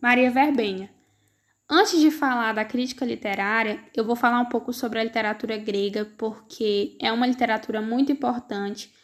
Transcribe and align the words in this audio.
Maria 0.00 0.30
Verbenha. 0.30 0.90
Antes 1.68 1.98
de 1.98 2.10
falar 2.10 2.52
da 2.52 2.64
crítica 2.64 3.04
literária, 3.04 3.82
eu 3.94 4.04
vou 4.04 4.14
falar 4.14 4.40
um 4.40 4.44
pouco 4.44 4.72
sobre 4.72 5.00
a 5.00 5.04
literatura 5.04 5.56
grega, 5.56 6.04
porque 6.16 6.96
é 7.00 7.10
uma 7.10 7.26
literatura 7.26 7.80
muito 7.80 8.12
importante, 8.12 8.94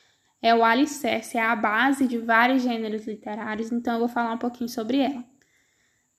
é 0.41 0.55
o 0.55 0.63
alicerce, 0.63 1.39
é 1.39 1.43
a 1.43 1.57
base 1.57 2.07
de 2.07 2.19
vários 2.19 2.63
gêneros 2.63 3.07
literários, 3.07 3.73
então 3.73 3.95
eu 3.95 4.01
vou 4.01 4.09
falar 4.09 4.33
um 4.33 4.39
pouquinho 4.39 4.69
sobre 4.69 4.99
ela. 4.99 5.25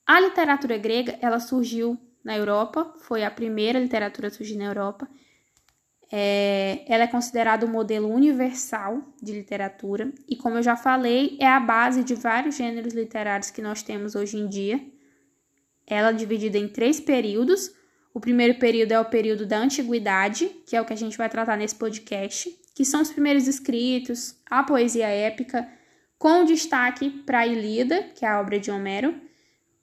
A 0.06 0.20
literatura 0.20 0.78
grega, 0.78 1.17
ela 1.21 1.40
surgiu 1.40 1.97
na 2.24 2.35
Europa, 2.35 2.94
foi 2.99 3.24
a 3.24 3.31
primeira 3.31 3.79
literatura 3.79 4.28
a 4.28 4.31
surgir 4.31 4.58
na 4.58 4.65
Europa. 4.65 5.08
É, 6.16 6.86
ela 6.88 7.06
é 7.06 7.08
considerada 7.08 7.66
o 7.66 7.70
um 7.70 7.72
modelo 7.72 8.08
universal 8.08 9.02
de 9.20 9.32
literatura 9.32 10.13
e, 10.30 10.36
como 10.36 10.58
eu 10.58 10.62
já 10.62 10.76
falei, 10.76 11.36
é 11.42 11.48
a 11.48 11.60
base 11.60 12.04
de 12.04 12.13
vários 12.13 12.56
gêneros 12.56 12.94
literários 12.94 13.50
que 13.50 13.63
nós 13.63 13.82
temos 13.82 14.13
hoje 14.13 14.38
em 14.38 14.48
dia. 14.48 14.80
Ela 15.88 16.12
é 16.12 16.13
dividida 16.13 16.55
em 16.55 16.68
três 16.68 16.99
períodos. 16.99 17.71
O 18.13 18.20
primeiro 18.20 18.59
período 18.59 18.91
é 18.91 18.99
o 18.99 19.05
período 19.05 19.48
da 19.48 19.57
antiguidade, 19.57 20.45
que 20.68 20.76
é 20.76 20.81
o 20.81 20.85
que 20.85 20.94
a 20.94 20.95
gente 20.95 21.18
vai 21.18 21.27
tratar 21.27 21.57
nesse 21.57 21.73
podcast, 21.73 22.48
que 22.76 22.85
são 22.85 23.02
os 23.02 23.12
primeiros 23.12 23.48
escritos, 23.48 24.40
a 24.48 24.62
poesia 24.62 25.07
épica, 25.07 25.68
com 26.20 26.45
destaque 26.45 27.09
para 27.26 27.40
a 27.40 27.48
Ilíada, 27.48 28.04
que 28.13 28.23
é 28.23 28.30
a 28.30 28.40
obra 28.40 28.59
de 28.59 28.70
Homero. 28.70 29.20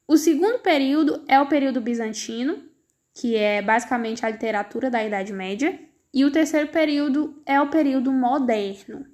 O 0.07 0.17
segundo 0.17 0.61
período 0.61 1.25
é 1.27 1.41
o 1.41 1.49
período 1.49 1.81
bizantino, 1.81 2.63
que 3.17 3.35
é 3.35 3.61
basicamente 3.61 4.25
a 4.25 4.31
literatura 4.31 4.89
da 4.89 5.03
Idade 5.03 5.33
Média, 5.33 5.90
e 6.13 6.25
o 6.25 6.31
terceiro 6.31 6.69
período 6.69 7.41
é 7.47 7.61
o 7.61 7.69
período 7.69 8.13
moderno. 8.13 9.07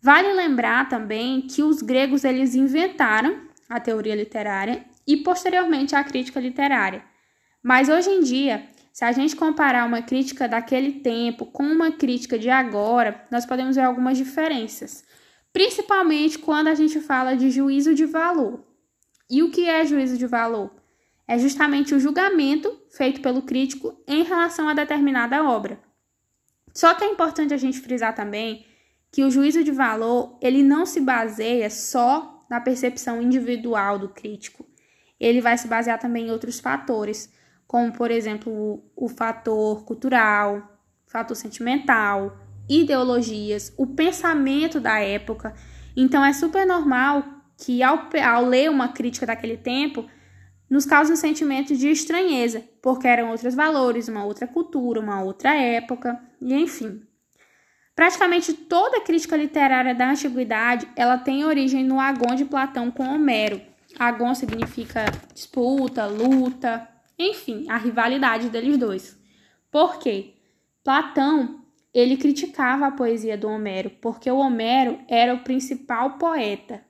Vale 0.00 0.32
lembrar 0.32 0.88
também 0.88 1.42
que 1.42 1.62
os 1.62 1.82
gregos 1.82 2.24
eles 2.24 2.54
inventaram 2.54 3.40
a 3.68 3.80
teoria 3.80 4.14
literária 4.14 4.84
e 5.06 5.16
posteriormente 5.16 5.96
a 5.96 6.04
crítica 6.04 6.38
literária. 6.38 7.04
Mas 7.62 7.88
hoje 7.88 8.10
em 8.10 8.20
dia, 8.20 8.68
se 8.92 9.04
a 9.04 9.12
gente 9.12 9.34
comparar 9.34 9.84
uma 9.84 10.02
crítica 10.02 10.48
daquele 10.48 11.00
tempo 11.00 11.46
com 11.46 11.64
uma 11.64 11.90
crítica 11.90 12.38
de 12.38 12.48
agora, 12.48 13.26
nós 13.30 13.44
podemos 13.44 13.76
ver 13.76 13.82
algumas 13.82 14.16
diferenças, 14.16 15.04
principalmente 15.52 16.38
quando 16.38 16.68
a 16.68 16.74
gente 16.74 17.00
fala 17.00 17.36
de 17.36 17.50
juízo 17.50 17.94
de 17.94 18.06
valor. 18.06 18.64
E 19.28 19.42
o 19.42 19.50
que 19.50 19.68
é 19.68 19.84
juízo 19.84 20.16
de 20.16 20.26
valor? 20.26 20.70
É 21.26 21.36
justamente 21.36 21.94
o 21.94 21.98
julgamento 21.98 22.80
feito 22.90 23.20
pelo 23.20 23.42
crítico 23.42 24.00
em 24.06 24.22
relação 24.22 24.68
a 24.68 24.74
determinada 24.74 25.42
obra. 25.42 25.80
Só 26.76 26.94
que 26.94 27.04
é 27.04 27.08
importante 27.08 27.54
a 27.54 27.56
gente 27.56 27.80
frisar 27.80 28.14
também 28.14 28.66
que 29.10 29.24
o 29.24 29.30
juízo 29.30 29.64
de 29.64 29.72
valor, 29.72 30.38
ele 30.42 30.62
não 30.62 30.84
se 30.84 31.00
baseia 31.00 31.70
só 31.70 32.46
na 32.50 32.60
percepção 32.60 33.22
individual 33.22 33.98
do 33.98 34.10
crítico 34.10 34.66
ele 35.18 35.40
vai 35.40 35.56
se 35.56 35.66
basear 35.66 35.98
também 35.98 36.26
em 36.26 36.30
outros 36.30 36.60
fatores, 36.60 37.32
como, 37.66 37.92
por 37.92 38.10
exemplo, 38.10 38.84
o, 38.94 39.08
fator 39.08 39.84
cultural, 39.84 40.80
fator 41.06 41.36
sentimental, 41.36 42.36
ideologias, 42.68 43.72
o 43.76 43.86
pensamento 43.86 44.78
da 44.78 45.00
época. 45.00 45.54
Então, 45.96 46.24
é 46.24 46.32
super 46.32 46.66
normal 46.66 47.24
que, 47.56 47.82
ao, 47.82 48.08
ao 48.24 48.44
ler 48.44 48.70
uma 48.70 48.88
crítica 48.88 49.26
daquele 49.26 49.56
tempo, 49.56 50.06
nos 50.68 50.84
cause 50.84 51.12
um 51.12 51.16
sentimento 51.16 51.76
de 51.76 51.88
estranheza, 51.88 52.64
porque 52.82 53.06
eram 53.06 53.30
outros 53.30 53.54
valores, 53.54 54.08
uma 54.08 54.24
outra 54.24 54.46
cultura, 54.46 55.00
uma 55.00 55.22
outra 55.22 55.54
época, 55.54 56.20
e 56.40 56.54
enfim. 56.54 57.02
Praticamente 57.94 58.52
toda 58.52 59.00
crítica 59.00 59.36
literária 59.36 59.94
da 59.94 60.10
antiguidade, 60.10 60.86
ela 60.96 61.16
tem 61.16 61.44
origem 61.44 61.84
no 61.84 62.00
Agão 62.00 62.34
de 62.34 62.44
Platão 62.44 62.90
com 62.90 63.04
Homero, 63.04 63.60
Agon 63.98 64.34
significa 64.34 65.06
disputa, 65.32 66.06
luta, 66.06 66.86
enfim, 67.18 67.66
a 67.68 67.78
rivalidade 67.78 68.50
deles 68.50 68.76
dois. 68.76 69.18
Por 69.70 69.98
quê? 69.98 70.34
Platão, 70.84 71.64
ele 71.94 72.16
criticava 72.16 72.86
a 72.86 72.90
poesia 72.90 73.38
do 73.38 73.48
Homero, 73.48 73.90
porque 74.02 74.30
o 74.30 74.36
Homero 74.36 74.98
era 75.08 75.34
o 75.34 75.40
principal 75.42 76.18
poeta 76.18 76.84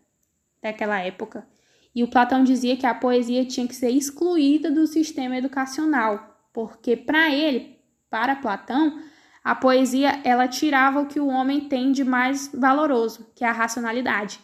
daquela 0.61 1.01
época. 1.01 1.47
E 1.97 2.05
o 2.05 2.09
Platão 2.09 2.45
dizia 2.45 2.77
que 2.77 2.85
a 2.85 2.95
poesia 2.95 3.43
tinha 3.47 3.67
que 3.67 3.75
ser 3.75 3.89
excluída 3.89 4.71
do 4.71 4.87
sistema 4.87 5.39
educacional, 5.39 6.47
porque 6.53 6.95
para 6.95 7.35
ele, 7.35 7.79
para 8.11 8.37
Platão, 8.37 9.01
a 9.43 9.55
poesia 9.55 10.21
ela 10.23 10.47
tirava 10.47 11.01
o 11.01 11.07
que 11.07 11.19
o 11.19 11.29
homem 11.29 11.59
tem 11.71 11.93
de 11.93 12.05
mais 12.05 12.51
valoroso, 12.53 13.33
que 13.35 13.43
é 13.43 13.49
a 13.49 13.53
racionalidade. 13.53 14.39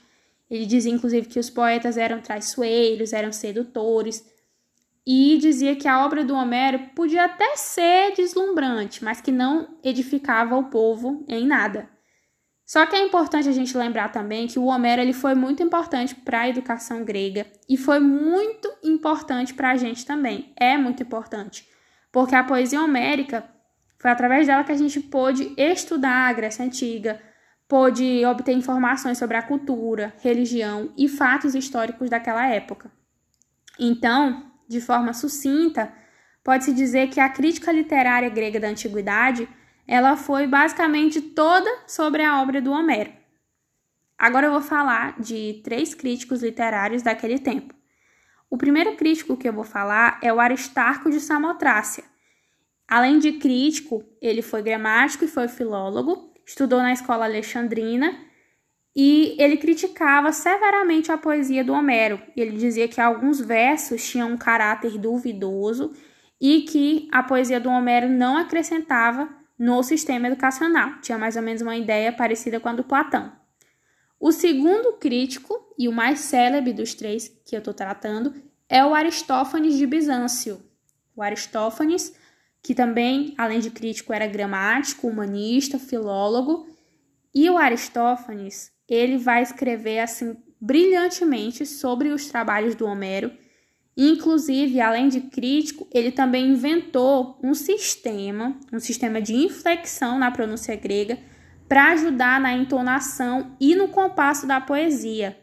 Ele 0.50 0.64
dizia, 0.64 0.92
inclusive, 0.92 1.28
que 1.28 1.38
os 1.38 1.50
poetas 1.50 1.98
eram 1.98 2.22
traiçoeiros, 2.22 3.12
eram 3.12 3.32
sedutores, 3.32 4.26
e 5.06 5.36
dizia 5.36 5.76
que 5.76 5.86
a 5.86 6.06
obra 6.06 6.24
do 6.24 6.34
Homero 6.34 6.78
podia 6.94 7.26
até 7.26 7.54
ser 7.56 8.14
deslumbrante, 8.14 9.04
mas 9.04 9.20
que 9.20 9.30
não 9.30 9.76
edificava 9.84 10.56
o 10.56 10.70
povo 10.70 11.22
em 11.28 11.46
nada. 11.46 11.91
Só 12.65 12.87
que 12.87 12.97
é 12.97 13.03
importante 13.05 13.49
a 13.49 13.53
gente 13.53 13.77
lembrar 13.77 14.11
também 14.11 14.47
que 14.47 14.59
o 14.59 14.65
Homero 14.65 15.03
ele 15.03 15.12
foi 15.12 15.34
muito 15.34 15.62
importante 15.62 16.15
para 16.15 16.43
a 16.43 16.49
educação 16.49 17.05
grega 17.05 17.47
e 17.69 17.77
foi 17.77 18.00
muito 18.00 18.73
importante 18.83 19.53
para 19.53 19.71
a 19.71 19.77
gente 19.77 20.06
também. 20.06 20.53
É 20.56 20.78
muito 20.78 21.03
importante, 21.03 21.69
porque 22.11 22.34
a 22.34 22.45
poesia 22.45 22.83
homérica 22.83 23.45
foi 23.99 24.11
através 24.11 24.47
dela 24.47 24.65
que 24.65 24.73
a 24.73 24.77
gente 24.77 25.00
pôde 25.00 25.55
estudar 25.56 26.28
a 26.28 26.33
Grécia 26.33 26.65
Antiga, 26.65 27.21
pôde 27.69 28.25
obter 28.27 28.53
informações 28.53 29.17
sobre 29.17 29.37
a 29.37 29.43
cultura, 29.43 30.12
religião 30.21 30.93
e 30.97 31.09
fatos 31.09 31.55
históricos 31.55 32.11
daquela 32.11 32.47
época. 32.47 32.91
Então, 33.79 34.50
de 34.69 34.81
forma 34.81 35.12
sucinta, 35.12 35.93
pode-se 36.43 36.75
dizer 36.75 37.09
que 37.09 37.21
a 37.21 37.29
crítica 37.29 37.71
literária 37.71 38.29
grega 38.29 38.59
da 38.59 38.69
antiguidade, 38.69 39.49
ela 39.87 40.16
foi 40.16 40.47
basicamente 40.47 41.20
toda 41.20 41.70
sobre 41.87 42.22
a 42.22 42.41
obra 42.41 42.60
do 42.60 42.72
Homero. 42.72 43.12
Agora 44.19 44.47
eu 44.47 44.53
vou 44.53 44.60
falar 44.60 45.20
de 45.20 45.60
três 45.65 45.94
críticos 45.94 46.43
literários 46.43 47.03
daquele 47.03 47.38
tempo. 47.38 47.75
O 48.48 48.56
primeiro 48.56 48.94
crítico 48.97 49.37
que 49.37 49.48
eu 49.48 49.53
vou 49.53 49.65
falar 49.65 50.20
é 50.22 50.32
o 50.32 50.38
Aristarco 50.38 51.10
de 51.10 51.19
Samotrácia. 51.19 52.04
Além 52.87 53.19
de 53.19 53.32
crítico, 53.32 54.04
ele 54.20 54.43
foi 54.43 54.62
gramático 54.62 55.25
e 55.25 55.28
foi 55.28 55.48
filólogo, 55.48 56.32
estudou 56.47 56.81
na 56.81 56.93
escola 56.93 57.25
alexandrina 57.25 58.14
e 58.94 59.34
ele 59.38 59.56
criticava 59.56 60.31
severamente 60.32 61.10
a 61.10 61.16
poesia 61.16 61.64
do 61.64 61.72
Homero. 61.72 62.20
Ele 62.37 62.56
dizia 62.56 62.87
que 62.87 63.00
alguns 63.00 63.41
versos 63.41 64.06
tinham 64.06 64.32
um 64.32 64.37
caráter 64.37 64.99
duvidoso 64.99 65.93
e 66.41 66.62
que 66.62 67.09
a 67.10 67.22
poesia 67.22 67.59
do 67.59 67.70
Homero 67.70 68.09
não 68.09 68.37
acrescentava 68.37 69.41
no 69.62 69.81
sistema 69.84 70.27
educacional. 70.27 71.00
Tinha 71.00 71.17
mais 71.17 71.37
ou 71.37 71.43
menos 71.43 71.62
uma 71.62 71.77
ideia 71.77 72.12
parecida 72.12 72.59
com 72.59 72.69
a 72.69 72.73
do 72.73 72.83
Platão. 72.83 73.31
O 74.19 74.33
segundo 74.33 74.95
crítico, 74.95 75.73
e 75.78 75.89
o 75.89 75.93
mais 75.93 76.19
célebre 76.19 76.73
dos 76.73 76.95
três 76.95 77.28
que 77.47 77.55
eu 77.55 77.61
estou 77.61 77.73
tratando, 77.73 78.34
é 78.69 78.84
o 78.84 78.93
Aristófanes 78.93 79.77
de 79.77 79.87
Bizâncio. 79.87 80.61
O 81.15 81.23
Aristófanes 81.23 82.12
que 82.61 82.75
também, 82.75 83.34
além 83.39 83.61
de 83.61 83.71
crítico, 83.71 84.12
era 84.12 84.27
gramático, 84.27 85.06
humanista, 85.06 85.79
filólogo. 85.79 86.69
E 87.33 87.49
o 87.49 87.56
Aristófanes, 87.56 88.73
ele 88.89 89.17
vai 89.17 89.43
escrever 89.43 90.00
assim 90.00 90.37
brilhantemente 90.61 91.65
sobre 91.65 92.09
os 92.09 92.27
trabalhos 92.27 92.75
do 92.75 92.84
Homero. 92.84 93.33
Inclusive, 93.97 94.80
além 94.80 95.08
de 95.08 95.20
crítico, 95.20 95.86
ele 95.92 96.10
também 96.10 96.48
inventou 96.50 97.38
um 97.42 97.54
sistema, 97.54 98.58
um 98.72 98.80
sistema 98.80 99.20
de 99.20 99.34
inflexão 99.34 100.19
na 100.19 100.30
pronúncia 100.30 100.75
grega, 100.76 101.19
para 101.69 101.92
ajudar 101.92 102.41
na 102.41 102.52
entonação 102.52 103.56
e 103.60 103.75
no 103.75 103.88
compasso 103.88 104.47
da 104.47 104.60
poesia, 104.60 105.38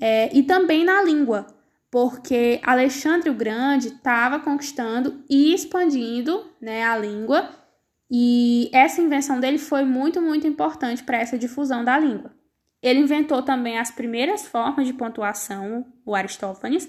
é, 0.00 0.34
e 0.36 0.42
também 0.42 0.84
na 0.84 1.02
língua 1.02 1.46
porque 1.90 2.60
Alexandre 2.62 3.28
o 3.28 3.34
Grande 3.34 3.88
estava 3.88 4.38
conquistando 4.38 5.24
e 5.28 5.52
expandindo 5.52 6.46
né, 6.60 6.84
a 6.84 6.96
língua, 6.96 7.50
e 8.10 8.70
essa 8.72 9.00
invenção 9.00 9.40
dele 9.40 9.58
foi 9.58 9.84
muito, 9.84 10.22
muito 10.22 10.46
importante 10.46 11.02
para 11.02 11.18
essa 11.18 11.38
difusão 11.38 11.84
da 11.84 11.98
língua. 11.98 12.32
Ele 12.82 13.00
inventou 13.00 13.42
também 13.42 13.78
as 13.78 13.90
primeiras 13.90 14.46
formas 14.46 14.86
de 14.86 14.92
pontuação, 14.92 15.86
o 16.04 16.14
Aristófanes, 16.14 16.88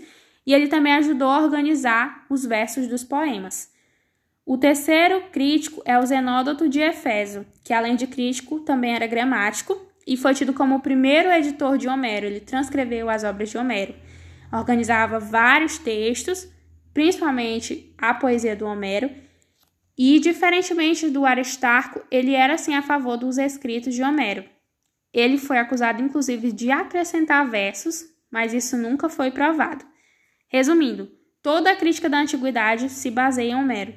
e 0.51 0.53
ele 0.53 0.67
também 0.67 0.93
ajudou 0.95 1.29
a 1.29 1.39
organizar 1.39 2.25
os 2.29 2.45
versos 2.45 2.87
dos 2.87 3.05
poemas. 3.05 3.71
O 4.45 4.57
terceiro 4.57 5.21
crítico 5.31 5.81
é 5.85 5.97
o 5.97 6.05
Zenódoto 6.05 6.67
de 6.67 6.81
Efésio, 6.81 7.45
que 7.63 7.73
além 7.73 7.95
de 7.95 8.05
crítico 8.05 8.59
também 8.59 8.93
era 8.93 9.07
gramático 9.07 9.79
e 10.05 10.17
foi 10.17 10.33
tido 10.33 10.53
como 10.53 10.75
o 10.75 10.81
primeiro 10.81 11.31
editor 11.31 11.77
de 11.77 11.87
Homero. 11.87 12.25
Ele 12.25 12.41
transcreveu 12.41 13.09
as 13.09 13.23
obras 13.23 13.49
de 13.49 13.57
Homero 13.57 13.95
organizava 14.51 15.19
vários 15.19 15.77
textos, 15.77 16.47
principalmente 16.93 17.93
a 17.97 18.13
poesia 18.13 18.55
do 18.55 18.65
Homero, 18.65 19.09
e 19.97 20.19
diferentemente 20.19 21.09
do 21.09 21.25
Aristarco, 21.25 22.01
ele 22.11 22.33
era 22.33 22.55
assim 22.55 22.73
a 22.73 22.81
favor 22.81 23.17
dos 23.17 23.37
escritos 23.37 23.93
de 23.93 24.03
Homero. 24.03 24.43
Ele 25.13 25.37
foi 25.37 25.57
acusado 25.57 26.01
inclusive 26.01 26.51
de 26.51 26.71
acrescentar 26.71 27.47
versos, 27.47 28.05
mas 28.29 28.53
isso 28.53 28.77
nunca 28.77 29.07
foi 29.09 29.31
provado. 29.31 29.85
Resumindo, 30.51 31.09
toda 31.41 31.71
a 31.71 31.75
crítica 31.77 32.09
da 32.09 32.19
antiguidade 32.19 32.89
se 32.89 33.09
baseia 33.09 33.51
em 33.51 33.55
Homero. 33.55 33.93